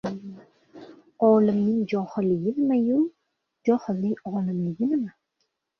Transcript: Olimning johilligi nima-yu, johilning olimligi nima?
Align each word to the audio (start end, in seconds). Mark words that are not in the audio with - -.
Olimning 1.27 1.83
johilligi 1.93 2.55
nima-yu, 2.57 2.99
johilning 3.71 4.21
olimligi 4.35 4.93
nima? 4.95 5.17